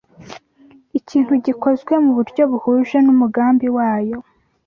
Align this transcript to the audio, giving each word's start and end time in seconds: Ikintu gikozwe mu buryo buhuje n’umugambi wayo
Ikintu 0.99 1.33
gikozwe 1.45 1.93
mu 2.03 2.11
buryo 2.17 2.43
buhuje 2.51 2.97
n’umugambi 3.05 3.67
wayo 3.77 4.17